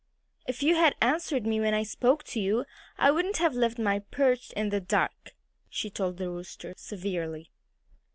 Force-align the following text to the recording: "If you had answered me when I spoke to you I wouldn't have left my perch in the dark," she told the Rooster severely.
"If 0.47 0.63
you 0.63 0.73
had 0.77 0.95
answered 0.99 1.45
me 1.45 1.59
when 1.59 1.75
I 1.75 1.83
spoke 1.83 2.23
to 2.23 2.39
you 2.39 2.65
I 2.97 3.11
wouldn't 3.11 3.37
have 3.37 3.53
left 3.53 3.77
my 3.77 3.99
perch 3.99 4.49
in 4.53 4.69
the 4.69 4.79
dark," 4.81 5.35
she 5.69 5.91
told 5.91 6.17
the 6.17 6.27
Rooster 6.27 6.73
severely. 6.75 7.51